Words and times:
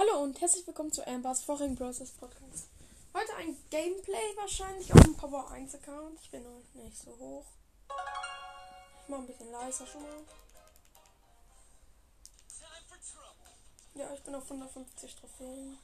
Hallo 0.00 0.22
und 0.22 0.40
herzlich 0.40 0.66
willkommen 0.66 0.90
zu 0.90 1.06
Ambers 1.06 1.42
vorigen 1.42 1.76
Process 1.76 2.12
Podcast. 2.12 2.70
Heute 3.12 3.36
ein 3.36 3.54
Gameplay 3.68 4.34
wahrscheinlich 4.34 4.90
auf 4.94 5.00
dem 5.02 5.14
Power 5.14 5.50
1 5.50 5.74
Account. 5.74 6.18
Ich 6.22 6.30
bin 6.30 6.42
noch 6.42 6.62
nicht 6.72 6.96
so 6.96 7.10
hoch. 7.18 7.44
Ich 9.02 9.08
mache 9.10 9.20
ein 9.20 9.26
bisschen 9.26 9.52
leiser 9.52 9.86
schon 9.86 10.00
mal. 10.00 10.24
Ja, 13.94 14.14
ich 14.14 14.22
bin 14.22 14.34
auf 14.34 14.44
150 14.44 15.16
Trophäen. 15.16 15.76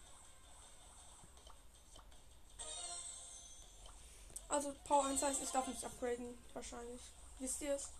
Also 4.49 4.75
Power 4.85 5.05
1 5.05 5.21
heißt, 5.21 5.43
ich 5.43 5.51
darf 5.51 5.67
nicht 5.67 5.85
upgraden, 5.85 6.39
wahrscheinlich. 6.55 7.03
Wisst 7.39 7.61
ihr 7.61 7.75
es? 7.75 7.91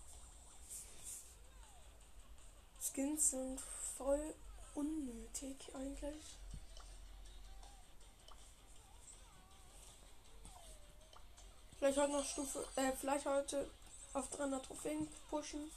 Skins 2.81 3.29
sind 3.29 3.61
voll 3.99 4.33
unnötig 4.77 5.57
eigentlich. 5.73 6.37
Vielleicht 11.77 11.97
heute 11.97 12.11
noch 12.11 12.25
Stufe, 12.25 12.65
äh, 12.75 12.91
vielleicht 12.91 13.25
heute 13.25 13.69
auf 14.13 14.29
300 14.29 14.65
Trophäen 14.65 15.07
pushen. 15.29 15.71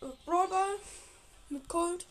Äh, 0.00 0.06
Brawl 0.24 0.48
Ball 0.48 0.78
mit 1.48 1.68
Cold. 1.68 2.06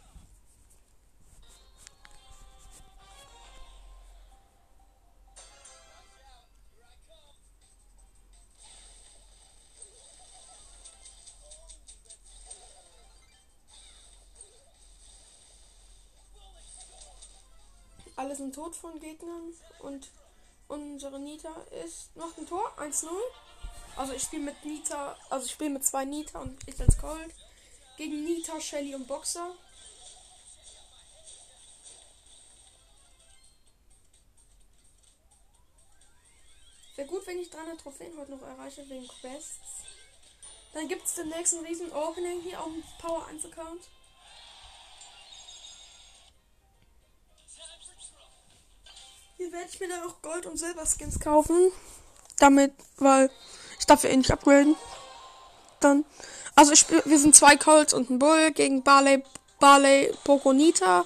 Sind 18.42 18.56
tot 18.56 18.76
von 18.76 19.00
Gegnern 19.00 19.54
und 19.84 20.10
unsere 20.68 21.20
Nita 21.20 21.54
ist 21.86 22.16
macht 22.16 22.40
ein 22.40 22.48
Tor 22.48 22.74
1-0. 22.80 23.08
Also 23.96 24.14
ich 24.14 24.24
spiele 24.24 24.42
mit 24.42 24.66
Nita, 24.66 25.16
also 25.30 25.46
ich 25.46 25.52
spiele 25.52 25.70
mit 25.70 25.86
zwei 25.86 26.06
Nita 26.06 26.40
und 26.40 26.58
ich 26.68 26.82
als 26.82 26.98
Cold 26.98 27.32
gegen 27.98 28.24
Nita, 28.24 28.60
Shelly 28.60 28.96
und 28.96 29.08
Boxer. 29.08 29.54
Wäre 36.96 37.08
gut, 37.08 37.28
wenn 37.28 37.38
ich 37.38 37.52
300 37.52 37.80
Trophäen 37.80 38.18
heute 38.18 38.32
noch 38.32 38.42
erreiche 38.42 38.90
wegen 38.90 39.08
Quests. 39.08 39.60
Dann 40.74 40.88
gibt 40.88 41.06
es 41.06 41.14
den 41.14 41.30
nächsten 41.30 41.64
riesen 41.64 41.92
Opening 41.92 42.42
hier 42.42 42.60
auf 42.60 42.72
dem 42.72 42.84
Power 43.00 43.28
1 43.28 43.46
Account. 43.46 43.84
Hier 49.42 49.52
werde 49.54 49.70
ich 49.74 49.80
mir 49.80 49.88
dann 49.88 50.04
auch 50.04 50.22
Gold- 50.22 50.46
und 50.46 50.60
Silber-Skins 50.60 51.20
kaufen. 51.20 51.72
Damit, 52.38 52.74
weil 52.98 53.32
ich 53.80 53.88
darf 53.88 54.04
ja 54.04 54.12
eh 54.12 54.18
nicht 54.18 54.30
upgraden. 54.30 54.76
Dann. 55.80 56.06
Also 56.54 56.74
ich 56.74 56.86
wir 56.88 57.18
sind 57.18 57.36
zwei 57.36 57.58
Colts 57.58 57.96
und 57.96 58.12
ein 58.12 58.20
Bull 58.20 58.52
gegen 58.52 58.84
Barley, 58.84 59.24
Barley, 59.60 60.14
Pokonita. 60.24 61.06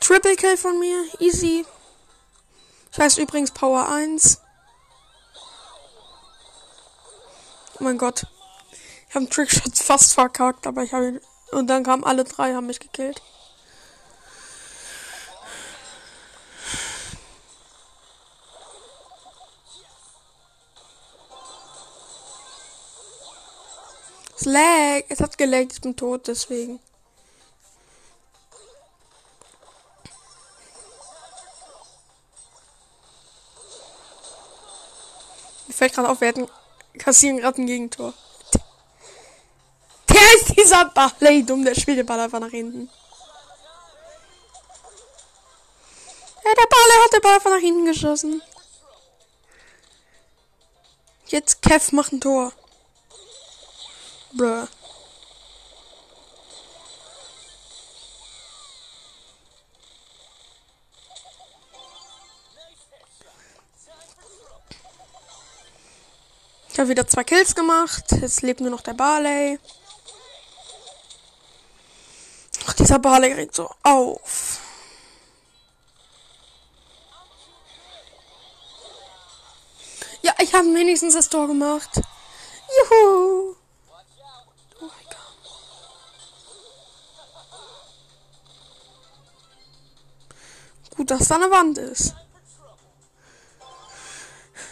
Triple 0.00 0.36
Kill 0.36 0.56
von 0.56 0.80
mir, 0.80 1.04
easy. 1.18 1.66
Ich 2.90 2.98
heiße 2.98 3.20
übrigens 3.20 3.50
Power 3.50 3.86
1. 3.86 4.40
Oh 7.74 7.84
mein 7.84 7.98
Gott. 7.98 8.24
Ich 9.10 9.14
habe 9.14 9.26
einen 9.26 9.30
Trickshot 9.30 9.76
fast 9.76 10.14
verkackt, 10.14 10.66
aber 10.66 10.84
ich 10.84 10.94
habe 10.94 11.08
ihn. 11.08 11.20
Und 11.50 11.66
dann 11.68 11.82
kamen 11.82 12.04
alle 12.04 12.24
drei, 12.24 12.54
haben 12.54 12.66
mich 12.66 12.80
gekillt. 12.80 13.22
Es. 24.36 25.04
Es 25.08 25.20
hat 25.20 25.36
gelaggt, 25.38 25.72
ich 25.72 25.80
bin 25.80 25.96
tot, 25.96 26.26
deswegen. 26.26 26.80
Mir 35.66 35.74
fällt 35.74 35.92
gerade 35.92 36.08
auf, 36.08 36.20
wir 36.20 36.28
hätten 36.28 36.48
kassieren 36.98 37.38
gerade 37.38 37.60
ein 37.60 37.66
Gegentor. 37.66 38.14
Dieser 40.58 40.86
Barley 40.86 41.44
dumm, 41.44 41.64
der 41.64 41.76
spielt 41.76 41.98
den 41.98 42.06
Ball 42.06 42.18
einfach 42.18 42.40
nach 42.40 42.50
hinten. 42.50 42.90
Ja, 46.44 46.50
der 46.54 46.66
Barley 46.66 47.04
hat 47.04 47.12
den 47.12 47.20
Ball 47.20 47.34
einfach 47.34 47.50
nach 47.50 47.60
hinten 47.60 47.84
geschossen. 47.84 48.42
Jetzt 51.26 51.62
Kev 51.62 51.94
macht 51.94 52.12
ein 52.12 52.20
Tor. 52.20 52.52
Bruh. 54.32 54.66
Ich 66.70 66.78
habe 66.80 66.88
wieder 66.88 67.06
zwei 67.06 67.22
Kills 67.22 67.54
gemacht. 67.54 68.04
Jetzt 68.20 68.42
lebt 68.42 68.60
nur 68.60 68.70
noch 68.70 68.80
der 68.80 68.94
Barley. 68.94 69.60
Barley 72.96 73.32
regt 73.32 73.54
so 73.54 73.68
auf. 73.82 74.60
Ja, 80.22 80.32
ich 80.40 80.54
habe 80.54 80.66
wenigstens 80.74 81.14
das 81.14 81.28
Tor 81.28 81.46
gemacht. 81.46 81.90
Juhu. 81.96 83.54
Oh 84.80 84.80
mein 84.80 84.90
Gott. 85.10 85.36
Gut, 90.96 91.10
dass 91.10 91.28
da 91.28 91.34
eine 91.36 91.50
Wand 91.50 91.78
ist. 91.78 92.14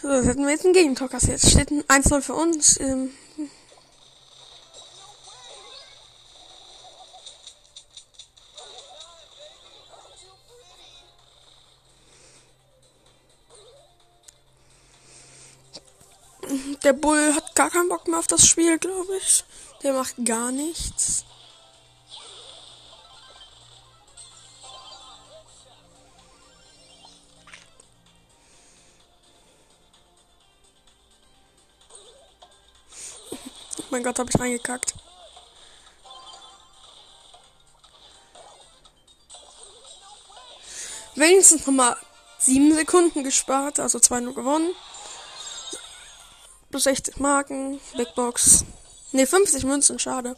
So, 0.03 0.09
das 0.09 0.27
hätten 0.27 0.45
wir 0.45 0.51
jetzt 0.51 0.65
einen 0.65 0.75
Gegentor 0.75 1.09
kassiert. 1.09 1.41
Steht 1.41 1.71
ein 1.71 1.83
1-0 1.85 2.21
für 2.21 2.35
uns. 2.35 2.79
Ähm, 2.81 3.11
Der 16.85 16.93
Bull 16.93 17.35
hat 17.35 17.55
gar 17.55 17.71
keinen 17.71 17.89
Bock 17.89 18.07
mehr 18.07 18.19
auf 18.19 18.27
das 18.27 18.47
Spiel, 18.47 18.79
glaube 18.79 19.17
ich. 19.17 19.45
Der 19.83 19.93
macht 19.93 20.15
gar 20.25 20.53
nichts. 20.53 21.25
Oh 33.79 33.83
mein 33.91 34.05
Gott, 34.05 34.19
habe 34.19 34.31
ich 34.33 34.41
reingekackt. 34.41 34.95
Wenigstens 41.17 41.67
nochmal 41.67 41.97
sieben 42.39 42.75
Sekunden 42.75 43.25
gespart, 43.25 43.81
also 43.81 43.99
zwei 43.99 44.21
nur 44.21 44.35
gewonnen. 44.35 44.71
Plus 46.77 46.85
60 46.85 47.21
Marken, 47.21 47.81
Big 47.97 48.15
Box. 48.15 48.63
Ne, 49.13 49.27
50 49.27 49.65
Münzen, 49.65 49.99
schade. 49.99 50.37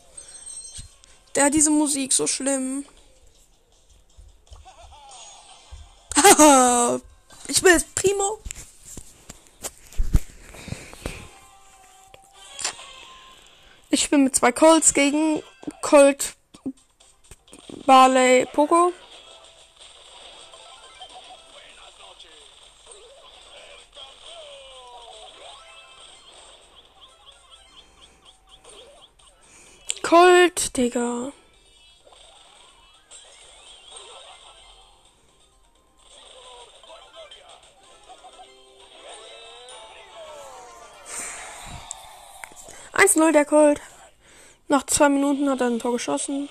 Der 1.34 1.50
diese 1.50 1.68
Musik 1.68 2.12
so 2.12 2.28
schlimm. 2.28 2.84
Haha, 6.14 7.00
ich 7.48 7.60
will 7.64 7.72
jetzt 7.72 7.92
Primo. 7.96 8.38
Ich 13.90 14.04
spiele 14.04 14.22
mit 14.22 14.36
zwei 14.36 14.52
Colts 14.52 14.94
gegen 14.94 15.42
Colt 15.82 16.36
Barley 17.84 18.46
Poco. 18.52 18.92
Colt, 30.08 30.74
Digga. 30.74 31.32
1-0 42.94 43.32
der 43.32 43.44
Colt. 43.44 43.82
Nach 44.68 44.86
zwei 44.86 45.10
Minuten 45.10 45.50
hat 45.50 45.60
er 45.60 45.66
ein 45.66 45.78
Tor 45.78 45.92
geschossen. 45.92 46.48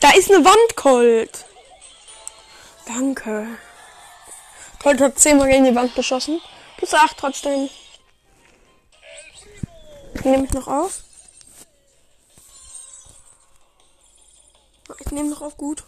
Da 0.00 0.10
ist 0.10 0.30
eine 0.30 0.44
Wand, 0.44 0.76
Colt. 0.76 1.46
Danke. 2.94 3.46
Colt 4.82 5.00
hat 5.00 5.18
zehnmal 5.18 5.48
gegen 5.48 5.64
die 5.64 5.74
Wand 5.74 5.94
geschossen. 5.94 6.40
Plus 6.76 6.92
8 6.92 7.16
trotzdem. 7.16 7.70
Nehme 10.24 10.44
ich 10.44 10.52
noch 10.52 10.68
auf? 10.68 11.02
Ich 14.98 15.10
nehme 15.10 15.30
noch 15.30 15.40
auf 15.40 15.56
gut. 15.56 15.84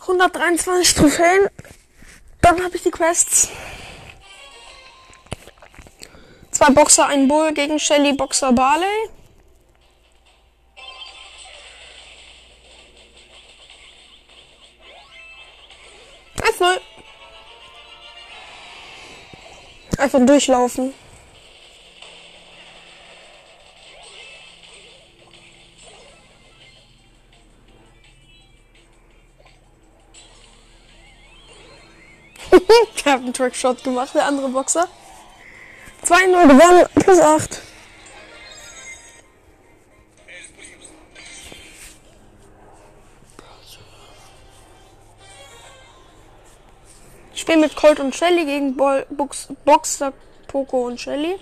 123 0.00 0.94
Trophäen. 0.94 1.48
Dann 2.40 2.64
habe 2.64 2.76
ich 2.76 2.82
die 2.82 2.90
Quests. 2.90 3.48
Zwei 6.50 6.70
Boxer, 6.70 7.06
ein 7.06 7.28
Bull 7.28 7.52
gegen 7.52 7.78
Shelly, 7.78 8.12
Boxer 8.12 8.52
Barley. 8.52 9.10
Einfach 20.12 20.26
durchlaufen. 20.26 20.92
ich 32.96 33.06
habe 33.06 33.22
einen 33.22 33.32
Trackshot 33.32 33.84
gemacht, 33.84 34.14
der 34.14 34.26
andere 34.26 34.48
Boxer. 34.48 34.88
2-0 36.04 36.48
gewonnen, 36.48 36.86
plus 36.96 37.20
8. 37.20 37.59
Colt 47.90 47.98
und 47.98 48.14
Shelly 48.14 48.44
gegen 48.44 48.76
Bol 48.76 49.04
Box 49.10 49.48
Boxer, 49.64 50.12
Poco 50.46 50.86
und 50.86 51.00
Shelly. 51.00 51.40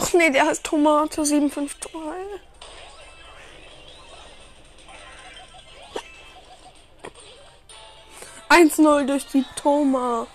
Ach 0.00 0.12
nee, 0.14 0.30
der 0.30 0.46
heißt 0.46 0.64
Tomato 0.64 1.22
753. 1.22 1.92
1-0 8.48 9.04
durch 9.04 9.26
die 9.26 9.44
Toma. 9.56 10.26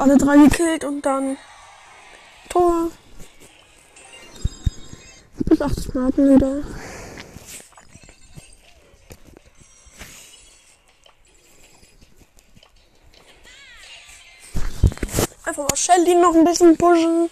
Alle 0.00 0.16
drei 0.16 0.38
gekillt 0.38 0.84
und 0.84 1.04
dann 1.04 1.36
Tor. 2.48 2.90
Bis 5.44 5.60
80 5.60 5.94
Marken 5.94 6.34
wieder. 6.34 6.62
Einfach 15.44 15.68
mal 15.68 15.76
Shelly 15.76 16.14
noch 16.14 16.34
ein 16.34 16.44
bisschen 16.44 16.76
pushen. 16.78 17.28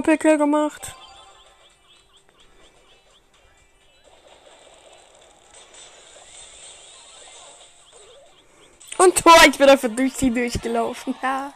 Doppelkill 0.00 0.38
gemacht. 0.38 0.94
Und 8.96 9.14
Tor, 9.22 9.34
ich 9.46 9.58
bin 9.58 9.68
einfach 9.68 9.90
durch 9.94 10.14
sie 10.14 10.30
durchgelaufen. 10.30 11.14
Ja. 11.22 11.52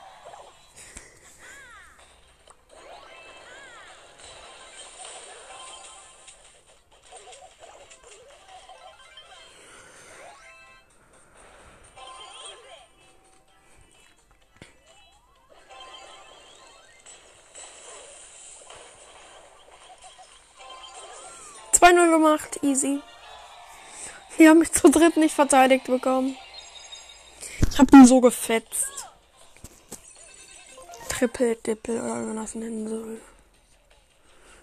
Zwei 21.85 21.93
null 21.93 22.13
gemacht, 22.13 22.61
easy. 22.63 23.03
Die 24.39 24.49
haben 24.49 24.61
mich 24.61 24.73
zu 24.73 24.89
dritt 24.89 25.19
nicht 25.19 25.35
verteidigt 25.35 25.85
bekommen. 25.85 26.35
Ich 27.71 27.79
hab 27.79 27.93
ihn 27.93 28.07
so 28.07 28.23
gefetzt. 28.23 28.89
Triple 31.11 31.57
Dippel 31.57 32.01
oder 32.01 32.23
wie 32.23 32.27
man 32.29 32.37
das 32.37 32.55
nennen 32.55 32.89
soll. 32.89 33.21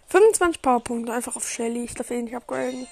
25 0.07 0.63
Powerpunkte 0.63 1.13
einfach 1.13 1.35
auf 1.35 1.47
Shelly. 1.47 1.83
Ich 1.83 1.93
darf 1.93 2.09
eh 2.09 2.23
nicht 2.23 2.35
upgraden. 2.35 2.87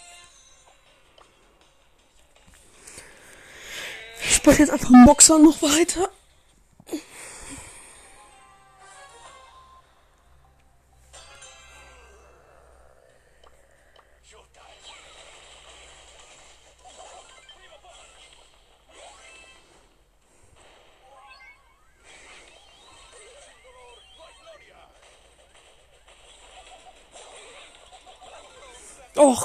Ich 4.22 4.36
spiele 4.36 4.58
jetzt 4.58 4.70
einfach 4.70 4.92
Boxer 5.08 5.40
noch 5.40 5.60
weiter. 5.64 6.08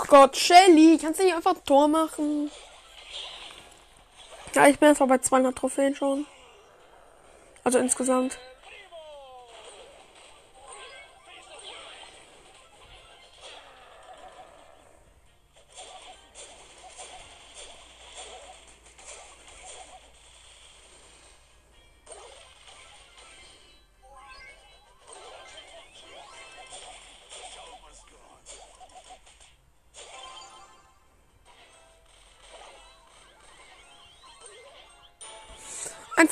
Och 0.05 0.11
Gott, 0.11 0.37
Shelly, 0.37 0.99
kannst 0.99 1.19
du 1.19 1.25
nicht 1.25 1.35
einfach 1.35 1.55
ein 1.55 1.65
Tor 1.65 1.89
machen? 1.89 2.51
Ja, 4.55 4.67
ich 4.69 4.79
bin 4.79 4.91
einfach 4.91 5.09
bei 5.09 5.17
200 5.17 5.57
Trophäen 5.57 5.95
schon. 5.95 6.27
Also 7.65 7.79
insgesamt. 7.79 8.39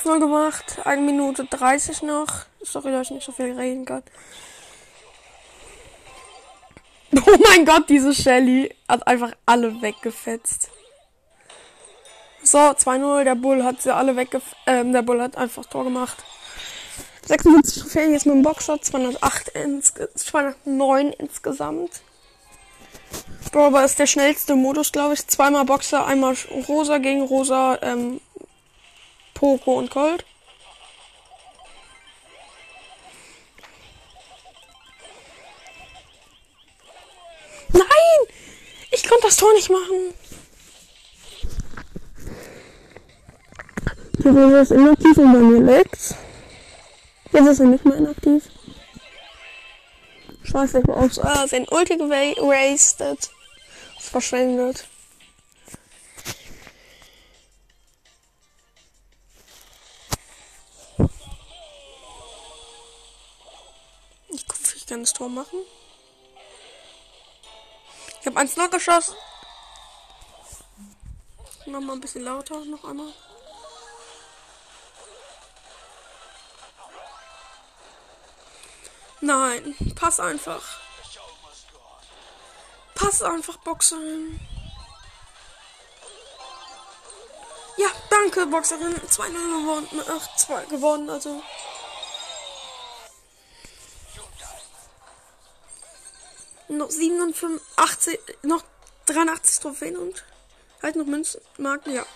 Eins 0.03 0.09
null 0.09 0.19
gemacht, 0.19 0.79
eine 0.85 1.01
Minute 1.01 1.45
30 1.45 2.03
noch. 2.03 2.47
Sorry, 2.61 2.91
dass 2.91 3.07
ich 3.07 3.13
nicht 3.13 3.25
so 3.25 3.31
viel 3.31 3.53
reden 3.53 3.85
kann. 3.85 4.03
Oh 7.25 7.37
mein 7.47 7.65
Gott, 7.65 7.89
diese 7.89 8.13
Shelly 8.13 8.75
hat 8.89 9.07
einfach 9.07 9.33
alle 9.47 9.81
weggefetzt. 9.81 10.71
So, 12.43 12.59
2-0, 12.59 13.23
der 13.23 13.35
Bull 13.37 13.63
hat 13.63 13.81
sie 13.83 13.95
alle 13.95 14.17
weggefetzt. 14.17 14.57
Ähm, 14.67 14.93
der 14.93 15.03
Bull 15.03 15.23
hat 15.23 15.37
einfach 15.37 15.67
Tor 15.67 15.85
gemacht. 15.85 16.17
76 17.27 17.83
Trophäen 17.83 18.13
jetzt 18.13 18.27
mit 18.27 18.35
dem 18.35 18.43
Boxshot, 18.43 18.85
208 18.85 19.51
ins 19.51 19.93
209 20.17 21.13
insgesamt. 21.13 22.01
Brawler 23.53 23.85
ist 23.85 23.99
der 23.99 24.07
schnellste 24.07 24.57
Modus, 24.57 24.91
glaube 24.91 25.15
ich. 25.15 25.27
Zweimal 25.29 25.67
Boxer, 25.67 26.07
einmal 26.07 26.35
Rosa 26.67 26.99
gegen 26.99 27.23
Rosa, 27.23 27.79
ähm, 27.83 28.21
Poco 29.43 29.79
und 29.79 29.91
Gold. 29.91 30.25
Nein! 37.73 37.87
Ich 38.93 39.03
konnte 39.03 39.27
das 39.27 39.37
Tor 39.37 39.53
nicht 39.55 39.69
machen. 39.69 40.15
Die 44.19 44.29
ist 44.61 44.71
inaktiv 44.71 45.19
und 45.19 45.33
bei 45.33 45.39
mir 45.41 45.61
leckt. 45.61 46.15
Jetzt 47.33 47.47
ist 47.49 47.59
er 47.59 47.67
nicht 47.67 47.85
mehr 47.85 47.97
inaktiv. 47.97 48.45
Scheiße, 50.45 50.79
ich 50.79 50.87
mal 50.87 50.99
aufs. 50.99 51.19
Ah, 51.19 51.47
wenn 51.51 51.67
Ulti 51.69 51.97
gerastet. 51.97 53.31
Verschwendet. 53.99 54.87
Das 65.01 65.15
Tor 65.15 65.31
machen. 65.31 65.59
Ich 68.21 68.27
habe 68.27 68.39
eins 68.39 68.57
noch 68.57 68.71
geschossen. 68.71 69.17
Mach 71.65 71.81
mal 71.81 71.95
ein 71.95 72.01
bisschen 72.01 72.25
lauter 72.25 72.63
noch 72.67 72.85
einmal. 72.85 73.13
Nein, 79.23 79.75
pass 79.99 80.21
einfach. 80.21 80.63
Pass 82.95 83.23
einfach, 83.23 83.57
Boxerin. 83.59 84.41
Ja, 87.79 87.89
danke, 88.11 88.47
Boxerin. 88.47 88.95
2-0 88.95 89.33
gewonnen. 89.33 90.03
Ach, 90.09 90.37
2 90.37 90.67
gewonnen, 90.67 91.09
also. 91.09 91.43
Noch 96.69 96.91
87, 96.91 98.19
noch 98.43 98.63
83 99.07 99.61
Trophäen 99.61 99.97
und 99.97 100.25
halt 100.83 100.97
noch 100.97 101.07
Münzmarken, 101.07 101.95
ja. 101.95 102.07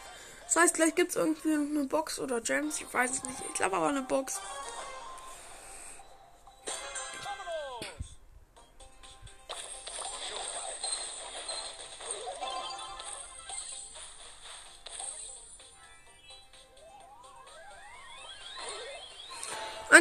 Das 0.46 0.56
heißt, 0.56 0.74
gleich 0.74 0.94
gibt 0.94 1.10
es 1.10 1.16
irgendwie 1.16 1.54
eine 1.54 1.84
Box 1.84 2.18
oder 2.18 2.40
Gems, 2.40 2.80
ich 2.80 2.92
weiß 2.92 3.10
es 3.10 3.22
nicht. 3.24 3.40
Ich 3.48 3.54
glaube 3.54 3.76
aber 3.76 3.88
eine 3.88 4.02
Box. 4.02 4.40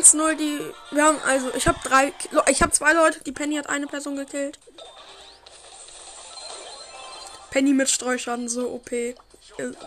Eins 0.06 0.14
null 0.14 0.36
die. 0.36 0.60
Wir 0.92 1.04
haben 1.04 1.20
also. 1.26 1.52
Ich 1.56 1.68
habe 1.68 1.80
drei. 1.84 2.14
Ich 2.48 2.62
habe 2.62 2.72
zwei 2.72 2.94
Leute. 2.94 3.24
Die 3.24 3.32
Penny 3.32 3.56
hat 3.56 3.68
eine 3.68 3.88
Person 3.88 4.16
gekillt. 4.16 4.60
Penny 7.50 7.74
mit 7.74 7.90
Streuschaden, 7.90 8.48
so 8.48 8.70
OP. 8.70 8.92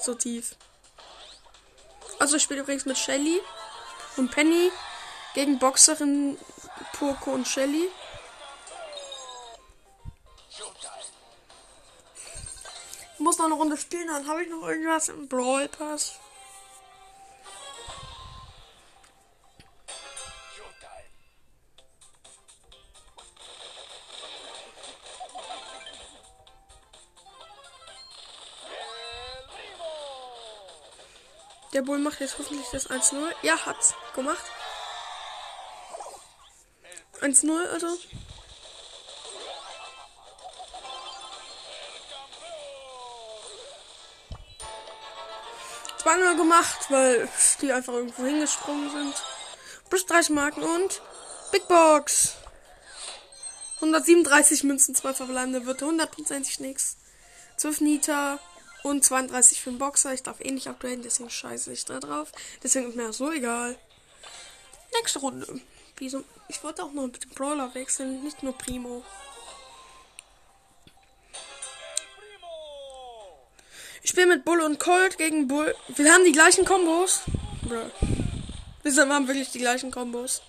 So 0.00 0.14
tief. 0.14 0.56
Also 2.18 2.34
ich 2.34 2.42
spiele 2.42 2.62
übrigens 2.62 2.84
mit 2.84 2.98
Shelly. 2.98 3.40
Und 4.16 4.32
Penny 4.32 4.72
gegen 5.34 5.60
Boxerin 5.60 6.36
Purko 6.94 7.30
und 7.30 7.46
Shelly. 7.46 7.88
Ich 13.14 13.20
muss 13.20 13.38
noch 13.38 13.46
eine 13.46 13.54
Runde 13.54 13.76
spielen, 13.76 14.08
dann 14.08 14.26
habe 14.26 14.42
ich 14.42 14.50
noch 14.50 14.66
irgendwas 14.66 15.10
im 15.10 15.28
Brawl 15.28 15.68
Pass. 15.68 16.18
Der 31.78 31.84
Bull 31.84 32.00
macht 32.00 32.18
jetzt 32.18 32.36
hoffentlich 32.36 32.66
das 32.72 32.90
1-0. 32.90 33.14
Ja, 33.42 33.56
hat's 33.64 33.94
gemacht. 34.12 34.44
1-0, 37.20 37.66
also. 37.68 37.96
Zweimal 46.02 46.36
gemacht, 46.36 46.78
weil 46.88 47.28
die 47.62 47.72
einfach 47.72 47.92
irgendwo 47.92 48.24
hingesprungen 48.24 48.90
sind. 48.90 49.14
Plus 49.88 50.04
30 50.04 50.30
Marken 50.30 50.64
und 50.64 51.00
Big 51.52 51.68
Box. 51.68 52.34
137 53.76 54.64
Münzen, 54.64 54.96
2 54.96 55.14
verbleibende 55.14 55.64
wird 55.64 55.80
hundertprozentig 55.80 56.58
nichts. 56.58 56.96
12 57.56 57.82
Nita, 57.82 58.40
und 58.82 59.04
32 59.04 59.60
für 59.60 59.70
den 59.70 59.78
Boxer. 59.78 60.14
Ich 60.14 60.22
darf 60.22 60.40
eh 60.40 60.50
nicht 60.50 60.68
upgraden, 60.68 61.02
deswegen 61.02 61.30
scheiße 61.30 61.72
ich 61.72 61.84
da 61.84 62.00
drauf. 62.00 62.32
Deswegen 62.62 62.88
ist 62.88 62.96
mir 62.96 63.12
so 63.12 63.30
egal. 63.30 63.76
Nächste 64.94 65.18
Runde. 65.18 65.60
Wieso? 65.96 66.24
Ich 66.48 66.62
wollte 66.62 66.82
auch 66.84 66.92
noch 66.92 67.06
mit 67.06 67.22
dem 67.22 67.30
Brawler 67.30 67.74
wechseln, 67.74 68.22
nicht 68.22 68.42
nur 68.42 68.56
Primo. 68.56 69.04
Ich 74.02 74.10
spiele 74.10 74.28
mit 74.28 74.44
Bull 74.44 74.60
und 74.60 74.78
Colt 74.78 75.18
gegen 75.18 75.48
Bull. 75.48 75.74
Wir 75.88 76.12
haben 76.12 76.24
die 76.24 76.32
gleichen 76.32 76.64
Kombos. 76.64 77.22
Wir 78.82 79.08
haben 79.08 79.28
wirklich 79.28 79.50
die 79.50 79.58
gleichen 79.58 79.90
Kombos. 79.90 80.40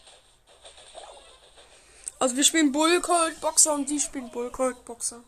Also 2.20 2.36
wir 2.36 2.44
spielen 2.44 2.72
Bull, 2.72 3.02
Colt, 3.02 3.42
Boxer 3.42 3.74
und 3.74 3.90
die 3.90 4.00
spielen 4.00 4.30
Bull, 4.32 4.50
Colt, 4.52 4.86
Boxer. 4.86 5.24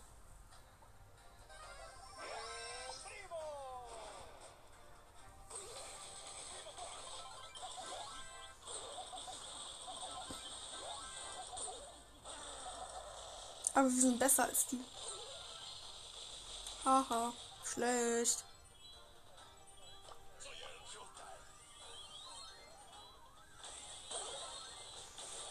Aber 13.74 13.90
wir 13.90 14.02
sind 14.02 14.20
besser 14.20 14.44
als 14.46 14.66
die. 14.68 14.84
Haha, 16.84 17.34
schlecht. 17.64 18.44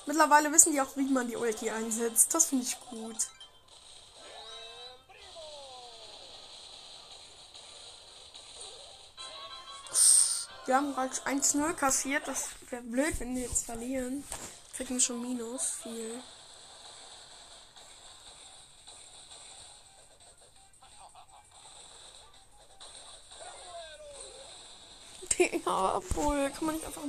Mittlerweile 0.06 0.52
wissen 0.52 0.72
die 0.72 0.80
auch, 0.80 0.96
wie 0.96 1.02
man 1.02 1.28
die 1.28 1.36
Ulti 1.36 1.70
einsetzt. 1.70 2.34
Das 2.34 2.46
finde 2.46 2.66
ich 2.66 2.80
gut. 2.80 3.28
Wir 10.66 10.76
haben 10.76 10.94
gerade 10.94 11.12
1-0 11.12 11.74
kassiert. 11.74 12.26
Das 12.26 12.48
wäre 12.70 12.82
blöd, 12.82 13.18
wenn 13.20 13.34
wir 13.34 13.42
jetzt 13.42 13.66
verlieren. 13.66 14.24
Kriegen 14.76 14.94
wir 14.94 15.00
schon 15.00 15.20
Minus. 15.22 15.70
Viel. 15.82 16.22
Ja, 25.70 25.94
obwohl, 25.98 26.50
kann 26.50 26.66
man 26.66 26.74
nicht 26.74 26.84
einfach. 26.84 27.02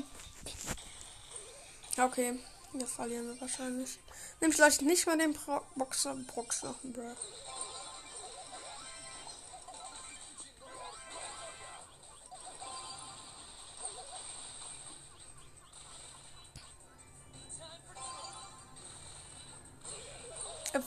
Okay. 1.98 2.40
Wir 2.74 2.88
verlieren 2.88 3.28
wir 3.28 3.42
wahrscheinlich. 3.42 3.98
Nimm 4.40 4.52
vielleicht 4.52 4.84
nicht 4.84 5.08
mal 5.08 5.18
den 5.18 5.34
Pro 5.34 5.62
Boxer 5.76 6.16
Boxer, 6.36 6.76
bro. 6.84 7.16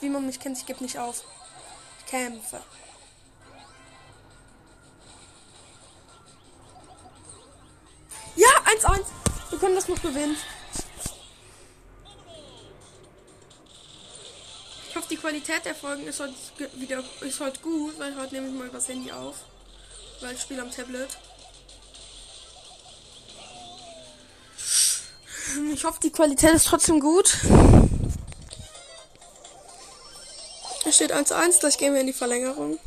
Wie 0.00 0.08
man 0.08 0.26
mich 0.26 0.38
kennt, 0.38 0.58
ich 0.58 0.66
gebe 0.66 0.82
nicht 0.82 0.98
auf. 0.98 1.24
Ich 1.98 2.06
kämpfe. 2.06 2.62
Können 9.64 9.76
das 9.76 9.88
noch 9.88 10.02
gewinnen. 10.02 10.36
Ich 14.90 14.94
hoffe, 14.94 15.08
die 15.08 15.16
Qualität 15.16 15.64
der 15.64 15.74
Folgen 15.74 16.06
ist 16.06 16.20
heute 16.20 16.34
wieder 16.74 17.02
ist 17.22 17.40
heute 17.40 17.60
gut, 17.60 17.98
weil 17.98 18.14
heute 18.14 18.34
nehme 18.34 18.48
ich 18.48 18.52
mal 18.52 18.68
das 18.68 18.88
Handy 18.88 19.10
auf. 19.10 19.36
Weil 20.20 20.34
ich 20.34 20.42
spiele 20.42 20.60
am 20.60 20.70
Tablet. 20.70 21.08
Ich 25.72 25.84
hoffe, 25.84 25.98
die 26.02 26.12
Qualität 26.12 26.52
ist 26.52 26.66
trotzdem 26.66 27.00
gut. 27.00 27.38
Es 30.84 30.96
steht 30.96 31.14
1-1, 31.14 31.60
gleich 31.60 31.78
gehen 31.78 31.94
wir 31.94 32.02
in 32.02 32.06
die 32.06 32.12
Verlängerung. 32.12 32.78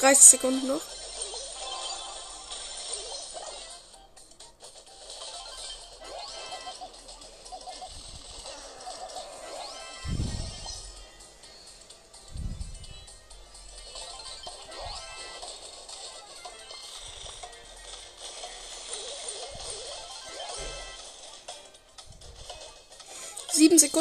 30 0.00 0.24
Sekunden 0.24 0.66
noch. 0.66 0.91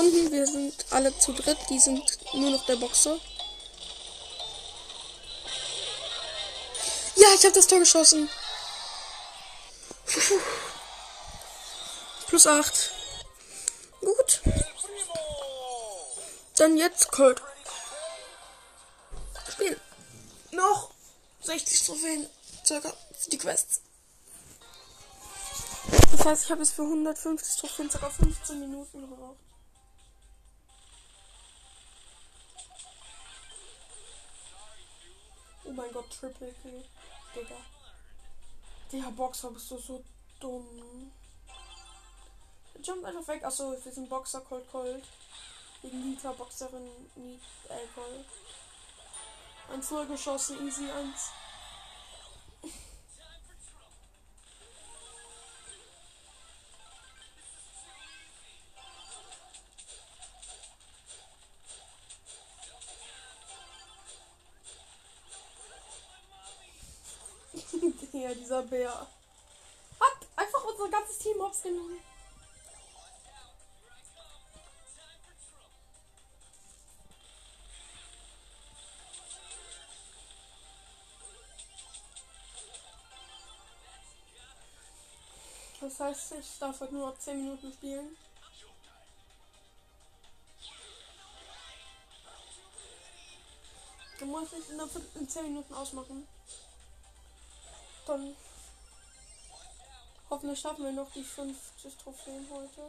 Sekunden, 0.01 0.31
wir 0.31 0.47
sind 0.47 0.85
alle 0.89 1.17
zu 1.19 1.31
dritt, 1.31 1.57
die 1.69 1.79
sind 1.79 2.03
nur 2.33 2.49
noch 2.49 2.65
der 2.65 2.75
Boxer. 2.75 3.19
Ja, 7.15 7.27
ich 7.35 7.43
habe 7.43 7.53
das 7.53 7.67
Tor 7.67 7.79
geschossen. 7.79 8.27
Plus 12.27 12.47
8. 12.47 12.91
Gut. 13.99 14.41
Dann 16.57 16.77
jetzt 16.77 17.11
Colt. 17.11 17.41
Spielen. 19.51 19.79
Noch 20.51 20.89
60 21.41 21.85
Trophäen. 21.85 22.29
Circa. 22.65 22.93
Die 23.31 23.37
Quests. 23.37 23.81
Das 26.11 26.25
heißt, 26.25 26.45
ich 26.45 26.51
habe 26.51 26.63
es 26.63 26.71
für 26.71 26.83
150 26.83 27.59
Trophäen 27.59 27.89
circa 27.89 28.09
15 28.09 28.59
Minuten 28.59 29.01
gebraucht. 29.01 29.50
Oh 35.71 35.73
mein 35.73 35.91
Gott, 35.93 36.09
Triple 36.09 36.53
Kill. 36.61 36.83
Digga. 37.33 37.55
Digga, 38.91 39.09
Boxer, 39.11 39.51
bist 39.51 39.71
du 39.71 39.77
so 39.77 40.03
dumm. 40.37 41.09
Jump 42.83 43.05
einfach 43.05 43.25
weg. 43.29 43.45
Achso, 43.45 43.71
wir 43.71 43.91
sind 43.91 44.09
Boxer, 44.09 44.41
Cold 44.41 44.69
Cold. 44.69 45.01
Gegen 45.81 46.09
Nita, 46.09 46.33
Boxerin, 46.33 46.89
Nita, 47.15 47.45
äh, 47.69 47.87
Cold. 47.95 48.25
1-0 49.71 50.07
geschossen, 50.07 50.67
easy 50.67 50.91
1. 50.91 51.31
ja, 68.21 68.33
dieser 68.33 68.61
Bär. 68.63 68.91
Hat 69.99 70.27
einfach 70.35 70.63
unser 70.63 70.89
ganzes 70.89 71.17
Team 71.17 71.41
hops 71.41 71.63
genommen. 71.63 71.99
Das 85.79 85.99
heißt, 85.99 86.33
ich 86.39 86.59
darf 86.59 86.79
heute 86.79 86.93
nur 86.93 87.17
10 87.17 87.43
Minuten 87.43 87.73
spielen. 87.73 88.15
Du 94.19 94.25
musst 94.27 94.53
ich 94.53 94.69
in 95.15 95.27
10 95.27 95.43
Minuten 95.45 95.73
ausmachen. 95.73 96.27
Dann 98.05 98.35
hoffentlich 100.29 100.59
schaffen 100.59 100.83
wir 100.83 100.91
noch 100.91 101.11
die 101.11 101.23
50 101.23 101.97
Trophäen 101.97 102.47
heute. 102.51 102.81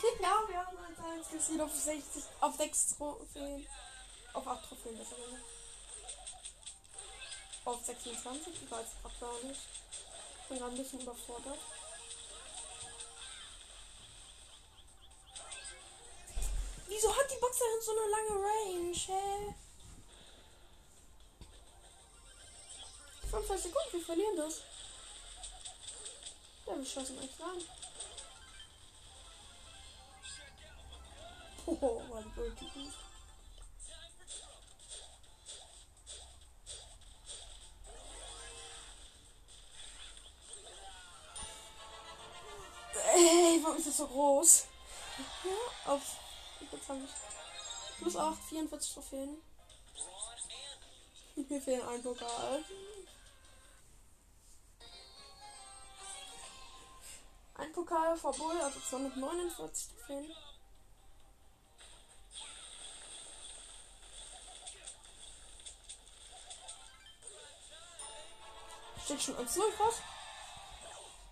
ja, 0.22 0.48
wir 0.48 0.66
haben 0.66 0.78
als 0.78 0.98
einziges 0.98 1.46
Ziel 1.46 1.60
auf 1.60 1.74
60, 1.74 2.22
auf 2.40 2.56
6 2.56 2.96
Trophäen. 2.96 3.66
Auf 4.32 4.46
8 4.46 4.68
Trophäen 4.68 4.96
besser 4.96 5.16
gesagt. 5.16 5.44
Auf 7.64 7.84
26, 7.84 8.62
ich 8.62 8.70
weiß 8.70 8.86
auch 9.04 9.20
gar 9.20 9.42
nicht. 9.44 9.60
Ich 10.42 10.48
bin 10.48 10.58
gerade 10.58 10.72
ein 10.72 10.78
bisschen 10.78 11.00
überfordert. 11.00 11.58
Boxerin 17.60 17.82
so 17.82 17.90
eine 17.92 18.10
lange 18.10 18.34
Range, 18.46 18.96
hä? 18.96 19.54
25 23.30 23.62
Sekunden, 23.62 23.92
wir 23.92 24.04
verlieren 24.04 24.36
das. 24.36 24.62
Ja, 26.66 26.76
wir 26.76 26.86
schossen 26.86 27.22
echt 27.22 27.40
an. 27.40 27.62
Oh, 31.66 32.02
die 32.24 32.40
Ulti. 32.40 32.92
Ey, 43.14 43.60
warum 43.62 43.76
ist 43.76 43.86
das 43.86 43.96
so 43.98 44.06
groß? 44.06 44.66
Ja, 45.44 45.92
auf 45.92 46.02
Jetzt 46.72 46.88
habe 46.88 47.00
ich 47.04 47.39
plus 48.00 48.16
8, 48.16 48.42
44 48.48 48.94
Trophäen. 48.94 49.36
Mir 51.36 51.60
fehlen 51.60 51.88
ein 51.88 52.02
Pokal. 52.02 52.64
Ein 57.54 57.72
Pokal 57.72 58.16
vor 58.16 58.32
Bull, 58.32 58.58
also 58.60 58.80
249 58.80 59.88
Trophäen. 59.88 60.32
Steht 69.04 69.22
schon 69.22 69.36
als 69.36 69.56
0 69.56 69.66
was? 69.78 70.02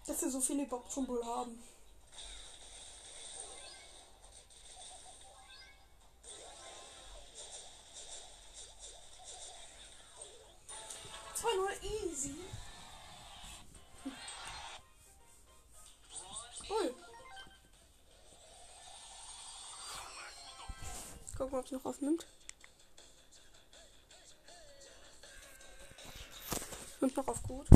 Dass 0.07 0.23
wir 0.23 0.31
so 0.31 0.41
viele 0.41 0.67
Bock 0.67 0.91
zum 0.91 1.07
Bull 1.07 1.25
haben. 1.25 1.63
Easy. 12.19 12.35
Cool. 16.69 16.95
Gucken, 21.37 21.59
ob 21.59 21.65
es 21.65 21.71
noch 21.71 21.85
aufnimmt. 21.85 22.27
Und 27.01 27.17
noch 27.17 27.29
auf 27.29 27.43
gut. 27.45 27.67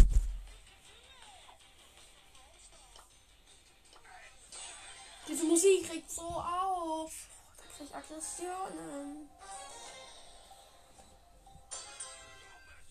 Diese 5.28 5.44
Musik 5.44 5.88
kriegt 5.88 6.10
so 6.10 6.22
auf. 6.22 7.28
Da 7.56 7.62
krieg 7.76 7.86
ich 7.88 7.94
Aggressionen. 7.94 9.30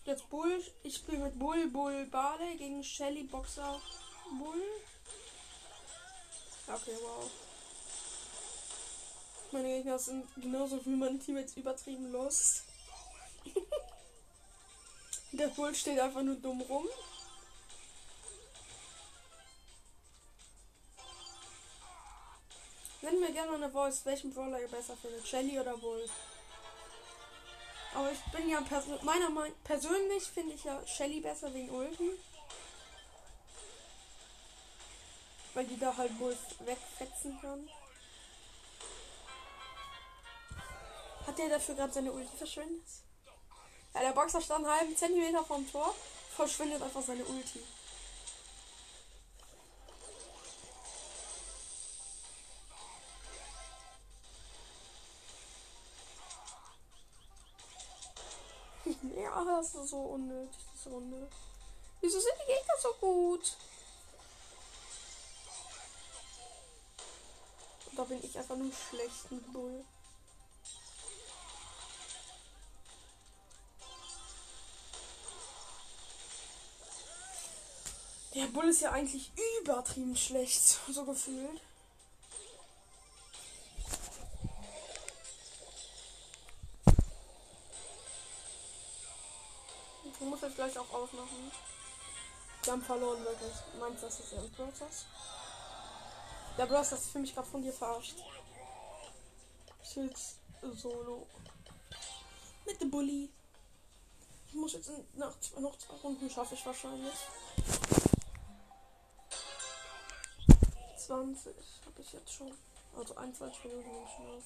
Jetzt 0.04 0.28
Bull. 0.30 0.60
Ich 0.92 0.98
spiele 0.98 1.24
mit 1.24 1.38
Bull, 1.38 1.70
Bull, 1.70 2.04
Barley 2.04 2.54
gegen 2.58 2.84
Shelly, 2.84 3.22
Boxer, 3.22 3.80
Bull. 4.38 4.62
Okay, 6.66 6.98
wow. 7.00 7.30
Meine 9.52 9.68
Gegner 9.68 9.98
sind 9.98 10.26
genauso 10.36 10.84
wie 10.84 10.90
mein 10.90 11.18
Team 11.18 11.38
jetzt 11.38 11.56
übertrieben 11.56 12.12
los. 12.12 12.64
Der 15.32 15.48
Bull 15.48 15.74
steht 15.74 15.98
einfach 15.98 16.20
nur 16.20 16.36
dumm 16.36 16.60
rum. 16.60 16.86
Nenn 23.00 23.18
mir 23.18 23.32
gerne 23.32 23.54
eine 23.54 23.70
Voice, 23.70 24.04
welchen 24.04 24.34
Brawler 24.34 24.60
ihr 24.60 24.68
besser 24.68 24.98
findet. 24.98 25.26
Shelly 25.26 25.58
oder 25.58 25.74
Bull? 25.78 26.06
Aber 27.94 28.10
ich 28.10 28.20
bin 28.32 28.48
ja 28.48 28.60
pers 28.62 28.86
meiner 29.02 29.28
Meinung 29.30 29.54
persönlich 29.64 30.24
finde 30.24 30.54
ich 30.54 30.64
ja 30.64 30.80
Shelly 30.86 31.20
besser 31.20 31.52
wegen 31.52 31.70
Ulti. 31.70 32.18
Weil 35.54 35.66
die 35.66 35.78
da 35.78 35.94
halt 35.94 36.18
wohl 36.18 36.36
wegfetzen 36.60 37.38
kann. 37.40 37.68
Hat 41.26 41.38
der 41.38 41.50
dafür 41.50 41.74
gerade 41.74 41.92
seine 41.92 42.12
Ulti 42.12 42.36
verschwendet? 42.36 42.86
Ja, 43.94 44.00
der 44.00 44.12
Boxer 44.12 44.40
stand 44.40 44.64
einen 44.64 44.74
halben 44.74 44.96
Zentimeter 44.96 45.44
vom 45.44 45.70
Tor, 45.70 45.94
verschwindet 46.34 46.82
einfach 46.82 47.02
seine 47.02 47.24
Ulti. 47.24 47.62
Ja, 59.02 59.44
das 59.44 59.74
ist 59.74 59.90
so 59.90 59.98
unnötig, 59.98 60.60
diese 60.74 60.90
Runde. 60.90 61.28
Wieso 62.00 62.20
sind 62.20 62.34
die 62.42 62.52
Gegner 62.52 62.74
so 62.80 62.92
gut? 63.00 63.56
Da 67.96 68.04
bin 68.04 68.24
ich 68.24 68.38
einfach 68.38 68.56
nur 68.56 68.72
schlecht 68.72 69.30
mit 69.30 69.52
Bull. 69.52 69.84
Der 78.34 78.46
Bull 78.46 78.68
ist 78.70 78.80
ja 78.80 78.92
eigentlich 78.92 79.30
übertrieben 79.60 80.16
schlecht, 80.16 80.62
so 80.88 81.04
gefühlt. 81.04 81.60
Ausmachen. 91.32 91.52
Wir 92.62 92.72
haben 92.72 92.82
verloren, 92.82 93.24
wirklich. 93.24 93.52
Meinst 93.78 94.02
du, 94.02 94.06
das 94.06 94.20
ist 94.20 94.32
ernst, 94.32 94.56
Brothers? 94.56 95.06
Der 96.56 96.66
Bros, 96.66 96.90
das 96.90 97.00
ist 97.00 97.10
für 97.10 97.18
mich 97.18 97.34
gerade 97.34 97.48
von 97.48 97.62
dir 97.62 97.72
verarscht. 97.72 98.16
Ich 99.82 99.96
jetzt 99.96 100.36
solo. 100.74 101.26
Mit 102.66 102.80
dem 102.80 102.90
Bully. 102.90 103.30
Ich 104.48 104.54
muss 104.54 104.74
jetzt 104.74 104.90
nach 105.14 105.34
noch 105.58 105.78
zwei 105.78 105.96
Runden 105.96 106.30
schaffe 106.30 106.54
ich 106.54 106.64
wahrscheinlich. 106.64 107.14
20 110.96 111.54
habe 111.86 112.00
ich 112.00 112.12
jetzt 112.12 112.32
schon. 112.32 112.52
Also 112.96 113.16
21 113.16 113.64
Minuten 113.64 113.90
nehme 113.90 114.04
ich 114.04 114.12
schon 114.14 114.36
auf. 114.36 114.44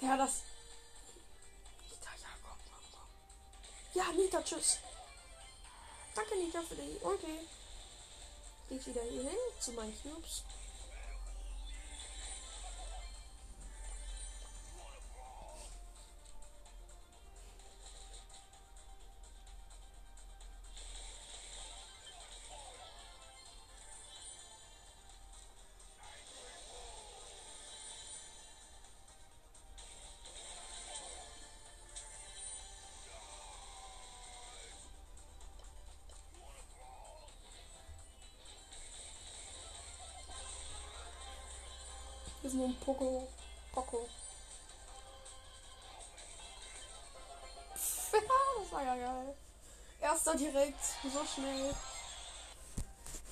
Ja, 0.00 0.16
das. 0.18 0.42
Ja, 3.94 4.10
Nita, 4.12 4.42
tschüss. 4.42 4.78
Danke, 6.16 6.36
Nita, 6.36 6.60
für 6.62 6.74
die 6.74 6.98
Ulti. 7.00 7.46
Geht 8.68 8.86
wieder 8.86 9.02
hier 9.02 9.22
hin 9.22 9.38
zu 9.60 9.70
meinen 9.72 9.96
Cubes. 10.02 10.42
Ist 42.54 42.58
nur 42.58 42.68
ein 42.68 42.76
Poco. 42.76 43.28
Poco. 43.72 44.08
Das 48.60 48.72
war 48.72 48.84
ja 48.84 48.94
geil. 48.94 49.36
Erster 50.00 50.36
direkt. 50.36 50.80
So 51.02 51.24
schnell. 51.24 51.74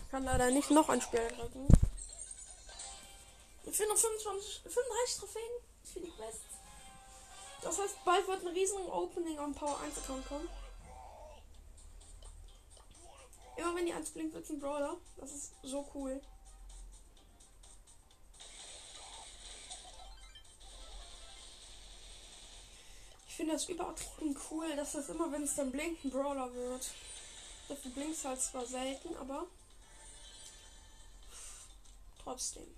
Ich 0.04 0.10
kann 0.10 0.24
leider 0.24 0.50
nicht 0.50 0.70
noch 0.70 0.88
ein 0.88 1.00
Spiel 1.00 1.26
drücken. 1.28 1.68
Ich 3.64 3.76
finde 3.76 3.92
noch 3.92 4.00
25, 4.00 4.62
35 4.64 5.16
Trophäen. 5.18 5.52
Ich 5.84 5.90
finde 5.90 6.10
die 6.10 6.16
best. 6.16 6.40
Das 7.62 7.78
heißt, 7.78 8.04
bald 8.04 8.26
wird 8.26 8.42
ein 8.42 8.48
riesen 8.48 8.84
Opening 8.90 9.38
am 9.38 9.54
Power 9.54 9.80
1 9.80 9.98
Account 9.98 10.28
kommen. 10.28 10.48
Immer 13.56 13.74
wenn 13.76 13.86
die 13.86 13.92
1 13.92 14.10
blinkt, 14.10 14.34
wird 14.34 14.44
es 14.44 14.50
ein 14.50 14.60
Brawler. 14.60 14.96
Das 15.16 15.30
ist 15.30 15.52
so 15.62 15.88
cool. 15.94 16.20
Finde 23.42 23.54
das 23.54 23.68
übertrieben 23.68 24.36
cool, 24.52 24.76
dass 24.76 24.92
das 24.92 25.08
immer, 25.08 25.32
wenn 25.32 25.42
es 25.42 25.56
dann 25.56 25.72
blinkt, 25.72 26.04
ein 26.04 26.10
Brawler 26.10 26.54
wird. 26.54 26.90
Dafür 27.68 27.90
blinkt 27.90 28.16
es 28.16 28.24
halt 28.24 28.40
zwar 28.40 28.64
selten, 28.64 29.16
aber 29.16 29.48
trotzdem. 32.22 32.68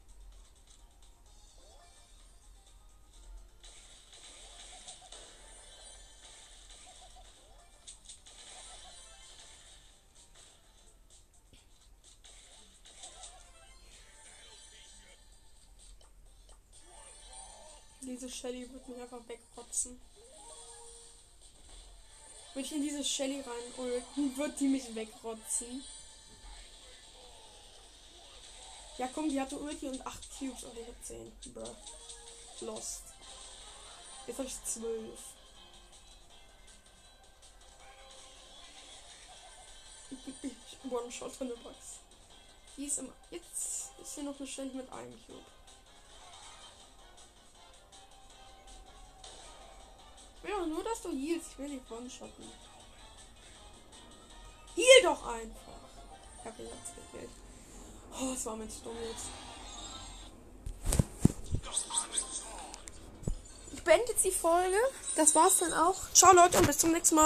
Diese 18.00 18.30
Shelly 18.30 18.72
wird 18.72 18.88
mich 18.88 18.98
einfach 19.02 19.20
wegrotzen. 19.28 20.00
Wenn 22.54 22.64
ich 22.64 22.72
in 22.72 22.82
diese 22.82 23.02
Shelly 23.02 23.40
rein 23.40 23.74
ulten, 23.76 24.36
wird 24.36 24.60
die 24.60 24.68
mich 24.68 24.94
wegrotzen. 24.94 25.84
Ja 28.96 29.08
komm, 29.12 29.28
die 29.28 29.40
hatte 29.40 29.58
Ulti 29.58 29.88
und 29.88 30.06
8 30.06 30.38
Cubes 30.38 30.62
und 30.62 30.78
ich 30.78 30.86
hab 30.86 31.04
10. 31.04 31.32
Bruh. 31.52 31.74
Lost. 32.60 33.02
Jetzt 34.28 34.38
hab 34.38 34.46
ich 34.46 34.64
12. 34.64 35.18
One-Shot 40.90 41.32
von 41.32 41.48
der 41.48 41.56
Box. 41.56 41.76
Die 42.76 42.84
ist 42.84 42.98
im. 42.98 43.12
Jetzt 43.32 43.90
ist 44.00 44.14
hier 44.14 44.22
noch 44.22 44.38
eine 44.38 44.46
Shelly 44.46 44.74
mit 44.74 44.88
einem 44.92 45.18
Cube. 45.26 45.53
Ja, 50.48 50.66
nur 50.66 50.84
dass 50.84 51.02
du 51.02 51.10
healst. 51.10 51.52
Ich 51.52 51.58
will 51.58 51.68
nicht 51.68 51.90
one-shotten. 51.90 52.44
Heal 54.74 55.02
doch 55.02 55.26
einfach. 55.26 55.78
Ich 56.38 56.44
hab 56.44 56.58
ihn 56.58 56.66
jetzt 56.66 56.94
gekillt. 56.94 57.30
Oh, 58.20 58.30
das 58.32 58.46
war 58.46 58.56
mir 58.56 58.68
zu 58.68 58.82
dumm 58.82 58.96
jetzt. 59.10 59.26
Ich 63.72 63.82
beende 63.82 64.12
jetzt 64.12 64.24
die 64.24 64.30
Folge. 64.30 64.76
Das 65.16 65.34
war's 65.34 65.58
dann 65.58 65.72
auch. 65.72 65.96
Ciao 66.12 66.32
Leute 66.34 66.58
und 66.58 66.66
bis 66.66 66.78
zum 66.78 66.92
nächsten 66.92 67.16
Mal. 67.16 67.22